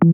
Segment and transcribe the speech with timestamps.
[0.00, 0.06] Ar,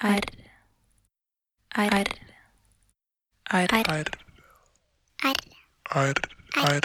[0.00, 0.24] ar,
[1.74, 2.06] ar,
[3.48, 4.06] ar, ar,
[5.88, 6.14] ar,
[6.60, 6.84] ar,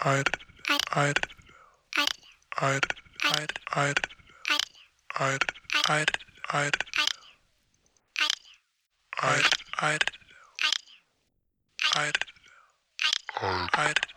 [0.00, 0.26] ar,
[0.90, 1.16] ar,
[3.70, 3.88] ar,
[5.18, 6.08] ar,
[6.48, 6.72] ar,
[9.22, 9.44] ar,
[9.82, 10.21] ar,
[11.94, 12.16] Hard.
[13.34, 13.70] Hard.
[13.74, 14.11] Hard.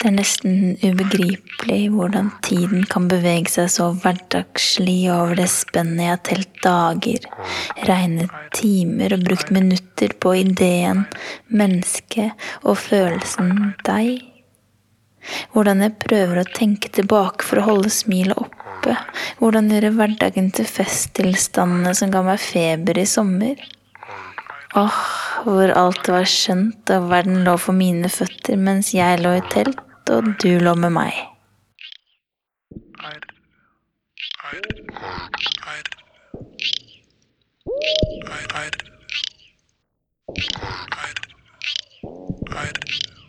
[0.00, 6.14] Det er nesten ubegripelig hvordan tiden kan bevege seg så hverdagslig over det spennet jeg
[6.14, 7.26] har telt dager,
[7.84, 11.02] regnet timer og brukt minutter på ideen,
[11.52, 14.22] mennesket og følelsen deg.
[15.52, 18.96] Hvordan jeg prøver å tenke tilbake for å holde smilet oppe,
[19.42, 23.60] hvordan gjøre hverdagen til festtilstandene som ga meg feber i sommer.
[24.80, 25.04] Åh,
[25.44, 29.84] hvor alt var skjønt og verden lå for mine føtter mens jeg lå i telt
[30.16, 31.12] og du lå med meg.
[42.60, 43.19] I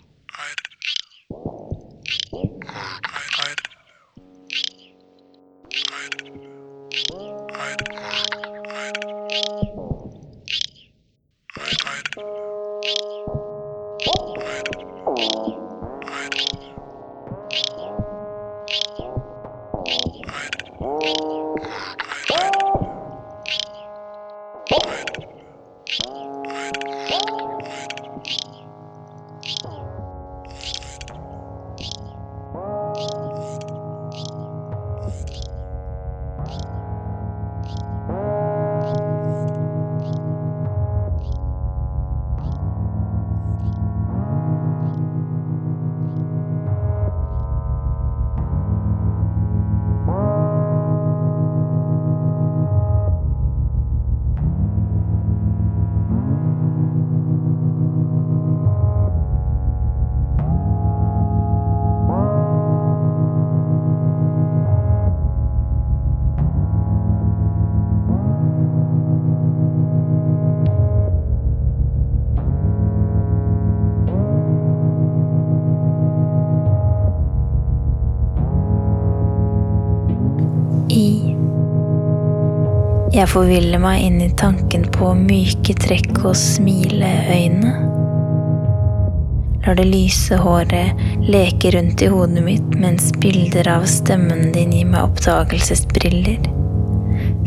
[83.22, 87.74] Jeg forviller meg inn i tanken på myke trekk og smileøyne.
[89.62, 94.90] Lar det lyse håret leke rundt i hodet mitt mens bilder av stemmen din gir
[94.90, 96.48] meg oppdagelsesbriller.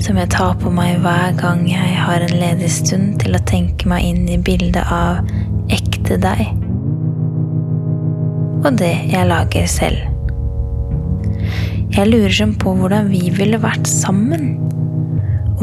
[0.04, 3.90] Som jeg tar på meg hver gang jeg har en ledig stund til å tenke
[3.90, 5.26] meg inn i bildet av
[5.74, 6.44] ekte deg.
[8.62, 10.06] Og det jeg lager selv.
[11.98, 14.54] Jeg lurer som på hvordan vi ville vært sammen.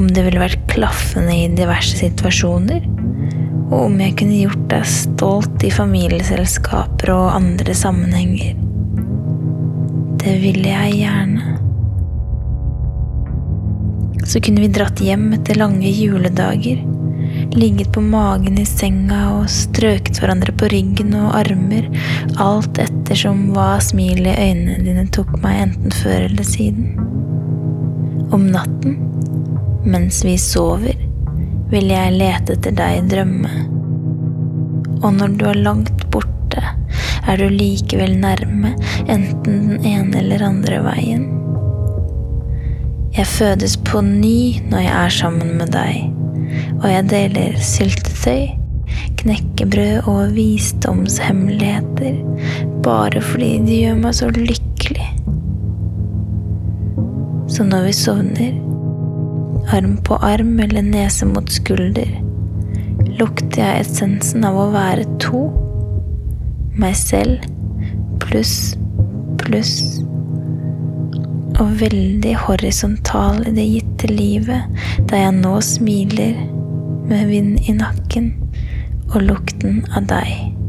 [0.01, 2.87] Om det ville vært klaffende i diverse situasjoner.
[3.69, 8.55] Og om jeg kunne gjort deg stolt i familieselskaper og andre sammenhenger.
[10.23, 11.53] Det ville jeg gjerne.
[14.25, 16.81] Så kunne vi dratt hjem etter lange juledager.
[17.53, 21.91] Ligget på magen i senga og strøket hverandre på ryggen og armer,
[22.41, 26.97] alt ettersom hva smilet i øynene dine tok meg enten før eller siden.
[28.31, 28.97] Om natten,
[29.85, 30.97] mens vi sover,
[31.71, 33.51] vil jeg lete etter deg i drømme.
[35.01, 36.63] Og når du er langt borte,
[37.27, 38.75] er du likevel nærme,
[39.07, 41.27] enten den ene eller andre veien.
[43.17, 46.11] Jeg fødes på ny når jeg er sammen med deg
[46.81, 48.47] og jeg deler syltetøy,
[49.21, 52.17] knekkebrød og visdomshemmeligheter
[52.85, 55.09] bare fordi de gjør meg så lykkelig.
[57.51, 58.53] Så når vi sovner,
[59.71, 62.11] arm på arm eller nese mot skulder,
[63.19, 65.47] lukter jeg essensen av å være to.
[66.79, 67.43] Meg selv
[68.23, 68.73] pluss
[69.41, 70.01] pluss.
[71.61, 74.79] Og veldig horisontal i det gitte livet,
[75.09, 76.39] da jeg nå smiler
[77.11, 78.33] med vind i nakken
[79.11, 80.60] og lukten av deg.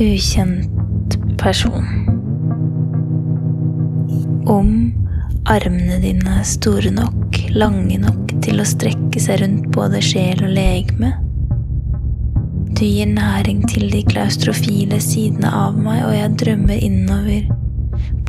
[0.00, 1.84] Ukjent person.
[4.46, 4.70] Om
[5.50, 10.54] armene dine er store nok, lange nok til å strekke seg rundt både sjel og
[10.56, 11.12] legeme.
[12.78, 17.50] Du gir næring til de klaustrofile sidene av meg, og jeg drømmer innover,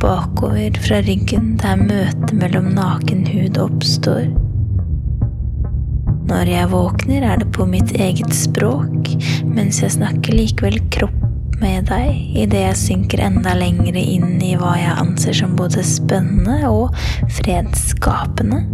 [0.02, 4.28] bakover fra ryggen, der møtet mellom naken hud oppstår.
[6.28, 9.14] Når jeg våkner, er det på mitt eget språk,
[9.48, 11.21] mens jeg snakker likevel kropp
[11.62, 16.58] med deg idet jeg synker enda lengre inn i hva jeg anser som både spennende
[16.68, 16.96] og
[17.38, 18.64] fredsskapende.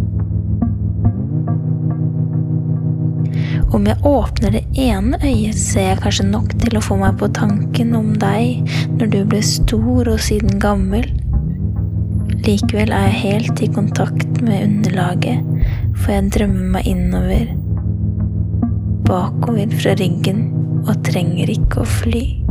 [3.77, 7.29] Om jeg åpner det ene øyet, ser jeg kanskje nok til å få meg på
[7.37, 8.65] tanken om deg
[8.97, 11.05] når du ble stor og siden gammel.
[12.47, 15.45] Likevel er jeg helt i kontakt med underlaget,
[15.99, 17.53] for jeg drømmer meg innover,
[19.05, 20.47] bakover fra ryggen,
[20.89, 22.48] og trenger ikke å fly.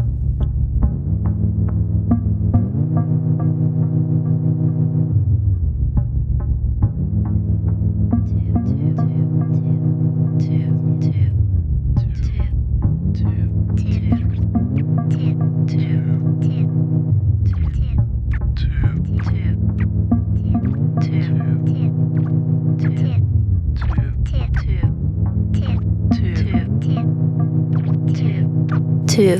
[29.17, 29.39] Tuv.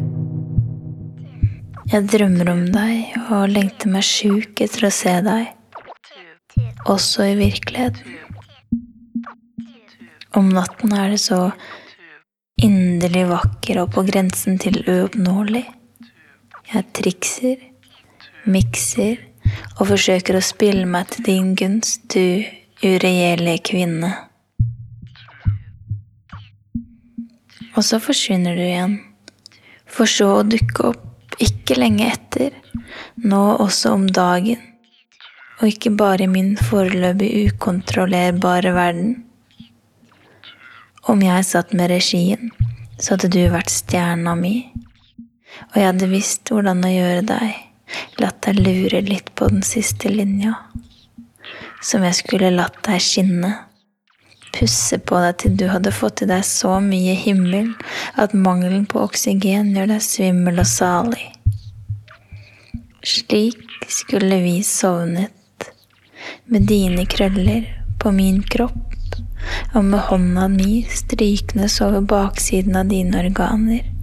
[1.92, 5.52] Jeg drømmer om deg og lengter meg sjuk etter å se deg,
[6.90, 8.16] også i virkeligheten.
[10.40, 11.52] Om natten er det så
[12.58, 15.68] inderlig vakker og på grensen til uoppnåelig.
[16.72, 17.62] Jeg trikser,
[18.50, 19.22] mikser
[19.76, 22.42] og forsøker å spille meg til din gunst, du
[22.82, 24.10] uregjerlige kvinne.
[27.76, 28.98] Og så forsvinner du igjen
[29.92, 32.56] for så å dukke opp ikke lenge etter,
[33.22, 34.62] nå også om dagen,
[35.60, 39.14] og ikke bare i min foreløpig ukontrollerbare verden.
[41.08, 42.52] Om jeg satt med regien,
[42.98, 44.56] så hadde du vært stjerna mi,
[45.70, 47.62] og jeg hadde visst hvordan å gjøre deg,
[48.22, 50.56] latt deg lure litt på den siste linja,
[51.82, 53.54] som jeg skulle latt deg skinne
[54.58, 57.74] pusse på deg til du hadde fått i deg så mye himmel
[58.18, 61.28] at mangelen på oksygen gjør deg svimmel og salig.
[63.06, 65.34] Slik skulle vi sovnet,
[66.52, 67.68] med dine krøller
[68.02, 69.20] på min kropp,
[69.76, 73.97] og med hånda mi strykende over baksiden av dine organer.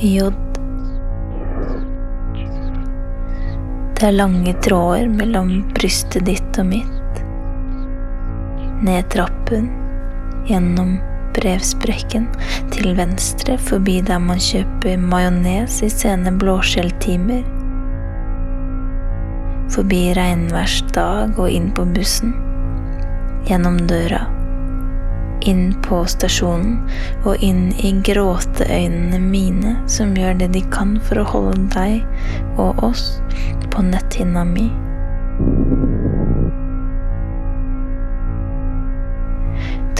[0.00, 0.30] J.
[3.94, 7.20] Det er lange tråder mellom brystet ditt og mitt.
[8.80, 9.68] Ned trappen,
[10.48, 10.96] gjennom
[11.36, 12.30] brevsprekken,
[12.72, 17.44] til venstre, forbi der man kjøper majones i sene blåskjelltimer.
[19.76, 22.32] Forbi regnværsdag og inn på bussen.
[23.52, 24.24] Gjennom døra
[25.48, 26.78] inn på stasjonen
[27.24, 32.84] og inn i gråteøynene mine, som gjør det de kan for å holde deg og
[32.90, 33.06] oss
[33.70, 34.70] på netthinna mi.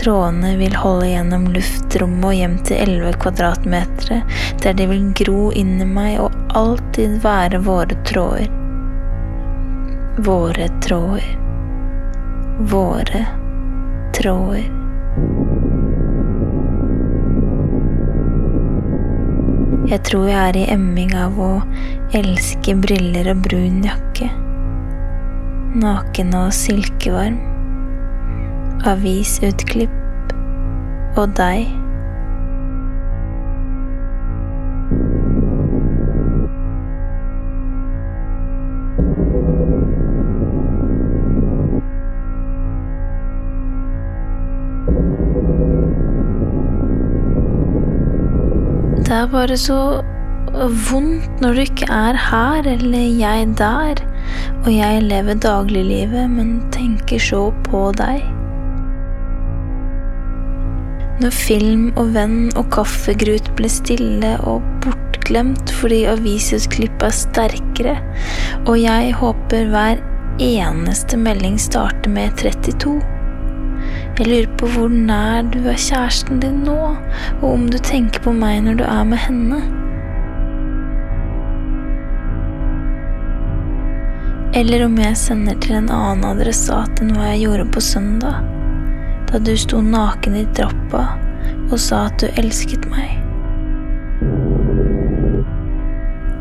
[0.01, 4.23] trådene vil holde gjennom luftrommet og hjem til 11 kvadratmeter,
[4.63, 8.49] der de vil gro inn i meg og alltid være våre tråder.
[10.25, 11.31] Våre tråder.
[12.73, 13.25] Våre
[14.17, 14.80] tråder.
[19.91, 21.49] Jeg tror jeg er i emming av å
[22.15, 24.29] elske briller og brun jakke.
[25.81, 27.39] Naken og silkevarm.
[28.87, 30.35] Avisutklipp
[31.19, 31.80] og deg.
[49.21, 49.77] Er bare så
[50.89, 54.01] vondt når du ikke er her, eller jeg der,
[54.63, 58.23] og jeg lever dagliglivet, men tenker så på deg.
[61.21, 67.97] Når film og venn og kaffegrut ble stille og bortglemt fordi avisutklipp er sterkere,
[68.65, 70.01] og jeg håper hver
[70.41, 73.20] eneste melding starter med 32.
[74.21, 76.75] Jeg lurer på hvor nær du er kjæresten din nå,
[77.41, 79.61] og om du tenker på meg når du er med henne.
[84.61, 88.45] Eller om jeg sender til en annen adressat enn hva jeg gjorde på søndag,
[89.31, 91.07] da du sto naken i trappa
[91.71, 93.20] og sa at du elsket meg.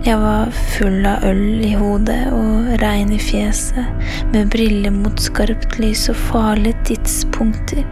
[0.01, 3.85] Jeg var full av øl i hodet og regn i fjeset,
[4.33, 7.83] med briller mot skarpt lys og farlige tidspunkter.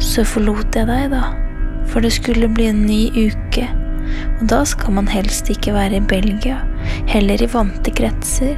[0.00, 1.26] Så forlot jeg deg, da,
[1.92, 3.66] for det skulle bli en ny uke,
[4.38, 6.62] og da skal man helst ikke være i Belgia,
[7.12, 8.56] heller i vante kretser,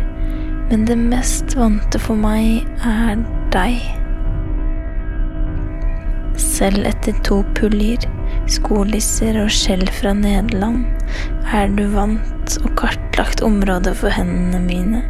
[0.69, 3.19] men det mest vante for meg er
[3.51, 3.83] deg.
[6.39, 8.07] Selv etter to puljer,
[8.47, 10.87] skolisser og skjell fra Nederland,
[11.55, 15.01] er du vant og kartlagt området for hendene mine,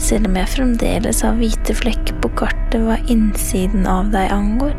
[0.00, 4.76] selv om jeg fremdeles har hvite flekker på kartet hva innsiden av deg angår.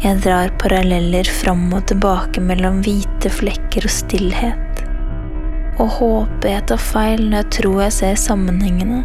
[0.00, 4.84] Jeg drar paralleller fram og tilbake mellom hvite flekker og stillhet,
[5.76, 9.02] og håper jeg tar feil når jeg tror jeg ser sammenhengene.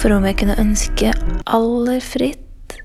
[0.00, 1.12] For om jeg kunne ønske
[1.44, 2.78] aller fritt,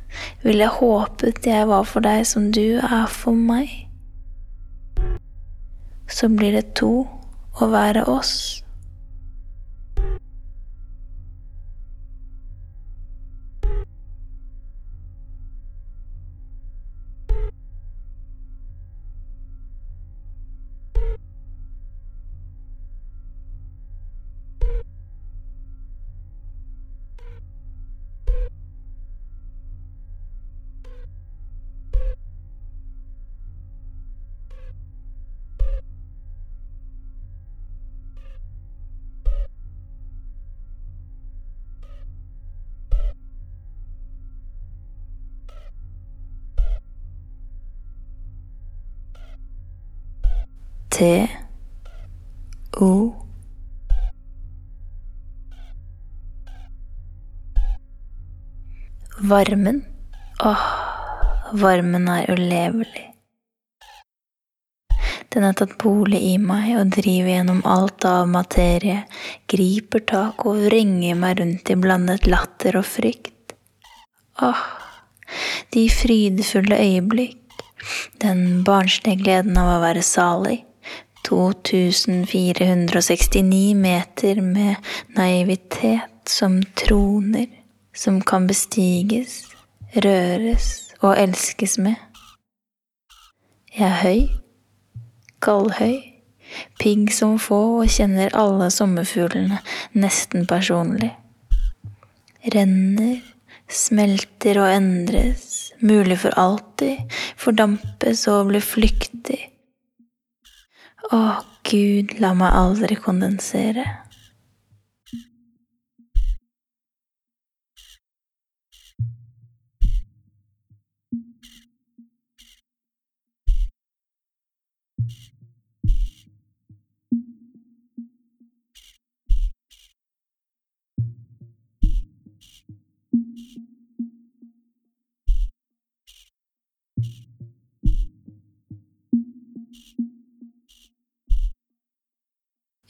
[0.43, 3.80] ville jeg håpet jeg var for deg som du er for meg.
[6.11, 7.07] Så blir det to
[7.61, 8.63] å være oss.
[51.01, 51.27] T
[52.77, 52.87] O
[59.17, 59.81] Varmen.
[60.43, 60.67] Åh,
[61.53, 63.07] varmen er ulevelig.
[65.29, 69.01] Den har tatt bolig i meg og driver gjennom alt av materie,
[69.49, 73.57] griper tak og vrenger meg rundt i blandet latter og frykt.
[74.37, 74.65] Åh,
[75.73, 77.63] de frydefulle øyeblikk,
[78.21, 80.67] den barnslige gleden av å være salig.
[81.27, 84.75] 2469 meter med
[85.17, 87.47] naivitet som troner,
[87.95, 89.45] som kan bestiges,
[89.95, 91.95] røres og elskes med.
[93.71, 94.27] Jeg er høy,
[95.41, 96.11] kaldhøy,
[96.79, 99.59] pigg som få og kjenner alle sommerfuglene
[99.95, 101.11] nesten personlig.
[102.51, 103.21] Renner,
[103.71, 106.97] smelter og endres, mulig for alltid,
[107.39, 109.50] fordampes og blir flyktig.
[111.11, 113.83] Å, Gud, la meg aldri kondensere.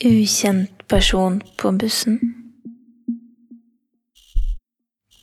[0.04, 2.16] Ukjent person på bussen.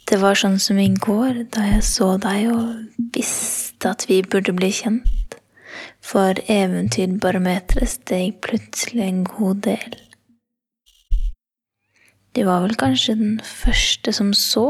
[0.07, 4.55] Det var sånn som i går, da jeg så deg og visste at vi burde
[4.55, 5.35] bli kjent,
[5.99, 9.99] for eventyrbarometeret steg plutselig en god del.
[12.39, 14.69] Du var vel kanskje den første som så,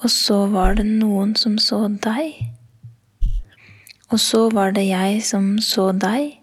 [0.00, 2.46] og så var det noen som så deg,
[4.08, 6.38] og så var det jeg som så deg,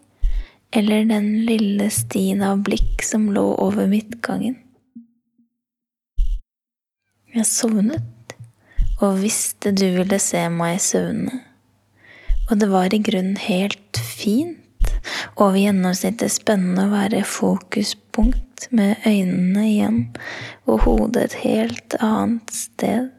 [0.75, 4.57] eller den lille stien av blikk som lå over midtgangen.
[7.33, 8.35] Jeg sovnet
[8.99, 11.41] og visste du ville se meg søvne.
[12.49, 14.57] Og det var i grunnen helt fint,
[15.39, 20.01] over gjennomsnittet spennende å være fokuspunkt med øynene igjen
[20.65, 23.13] og hodet et helt annet sted.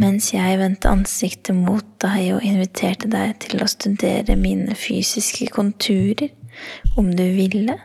[0.00, 6.32] Mens jeg vendte ansiktet mot deg og inviterte deg til å studere mine fysiske konturer,
[6.96, 7.76] om du ville.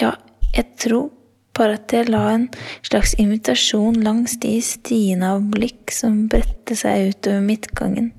[0.00, 0.14] Ja,
[0.54, 1.10] jeg tror
[1.56, 2.46] bare at jeg la en
[2.86, 8.12] slags invitasjon langs de stiene av blikk som bredte seg utover midtgangen,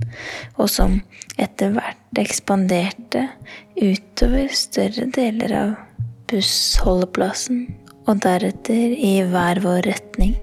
[0.59, 0.99] og som
[1.41, 3.25] etter hvert ekspanderte
[3.79, 5.73] utover større deler av
[6.31, 7.65] bussholdeplassen,
[8.07, 10.37] og deretter i hver vår retning.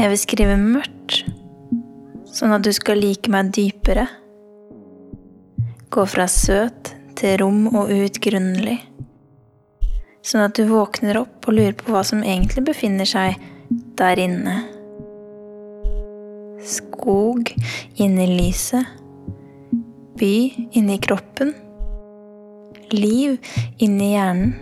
[0.00, 1.26] Jeg vil skrive mørkt,
[2.32, 4.06] sånn at du skal like meg dypere.
[5.92, 8.78] Gå fra søt til rom og uutgrunnelig.
[10.24, 13.36] Sånn at du våkner opp og lurer på hva som egentlig befinner seg
[14.00, 14.54] der inne.
[16.64, 17.52] Skog
[18.00, 18.88] inni lyset.
[20.16, 20.32] By
[20.80, 21.52] inni kroppen.
[22.96, 23.36] Liv
[23.84, 24.56] inni hjernen.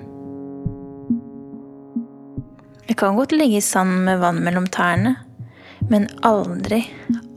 [2.89, 5.15] Jeg kan godt ligge i sand med vann mellom tærne,
[5.89, 6.83] men aldri,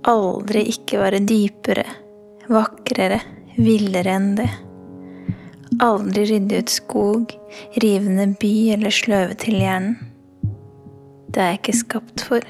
[0.08, 1.86] aldri ikke være dypere,
[2.52, 3.22] vakrere,
[3.58, 4.50] villere enn det.
[5.82, 7.36] Aldri rydde ut skog,
[7.82, 9.98] rivende by eller sløve til hjernen.
[11.32, 12.46] Det er jeg ikke skapt for.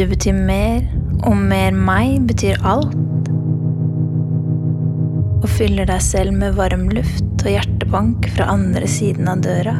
[0.00, 0.78] Du betyr mer,
[1.28, 3.26] og mer meg betyr alt.
[5.42, 9.74] Og fyller deg selv med varm luft og hjertebank fra andre siden av døra.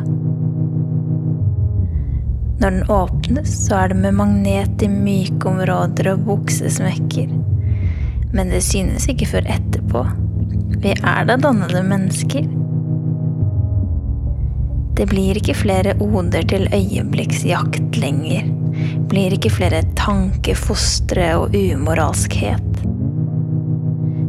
[2.61, 7.33] Når den åpnes, så er det med magnet i myke områder og buksesmekker.
[8.37, 10.05] Men det synes ikke før etterpå.
[10.85, 12.45] Vi er da dannede mennesker.
[15.01, 18.60] Det blir ikke flere oder til øyeblikksjakt lenger.
[19.11, 22.83] Blir ikke flere tankefostre og umoralskhet.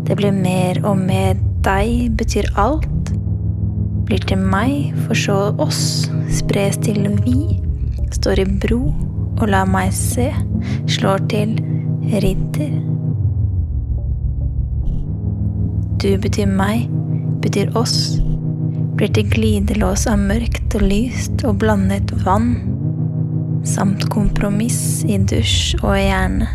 [0.07, 3.13] Det blir mer og mer deg betyr alt.
[4.07, 7.59] Blir til meg, for så oss, spres til vi.
[8.11, 8.81] Står i bro
[9.41, 10.27] og lar meg se,
[10.91, 11.55] slår til
[12.11, 12.75] ridder.
[16.01, 16.89] Du betyr meg,
[17.45, 18.19] betyr oss
[19.01, 22.51] blir til glidelås av mørkt og lyst og blandet vann,
[23.63, 26.47] samt kompromiss i dusj og hjerne.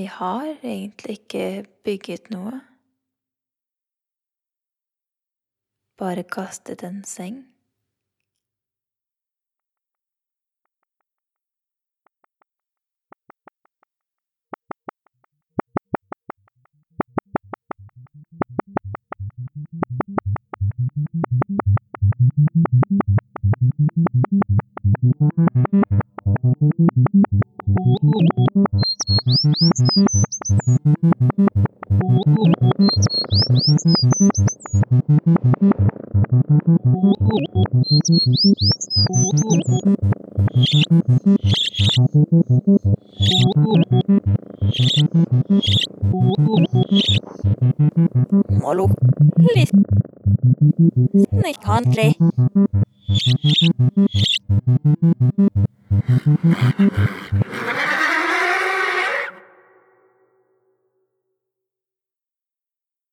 [0.00, 2.54] Vi har egentlig ikke bygget noe.
[6.00, 7.42] Bare kastet en seng.
[51.70, 52.19] Snikkhandlig.